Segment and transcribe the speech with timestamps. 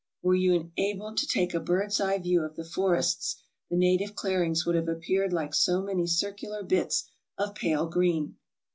[0.23, 3.35] Were you enabled to take a bird's eye view of the AFRICA 343 forests,
[3.69, 8.35] the native clearings would have appeared like so many circular bits of pale green.